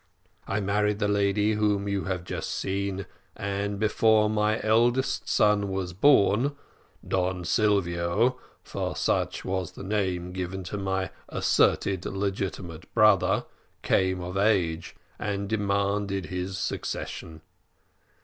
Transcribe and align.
I 0.47 0.59
married 0.61 0.97
the 0.97 1.07
lady 1.07 1.53
whom 1.53 1.87
you 1.87 2.05
have 2.05 2.23
just 2.23 2.49
seen, 2.49 3.05
and 3.37 3.77
before 3.77 4.31
my 4.31 4.59
eldest 4.63 5.29
son 5.29 5.69
was 5.69 5.93
born, 5.93 6.55
Don 7.07 7.45
Silvio, 7.45 8.39
for 8.63 8.95
such 8.95 9.45
was 9.45 9.73
the 9.73 9.83
name 9.83 10.31
given 10.33 10.63
to 10.63 10.77
my 10.79 11.11
asserted 11.29 12.03
legitimate 12.07 12.91
brother, 12.95 13.45
came 13.83 14.21
of 14.21 14.37
age, 14.37 14.95
and 15.19 15.47
demanded 15.47 16.25
his 16.25 16.57
succession. 16.57 17.41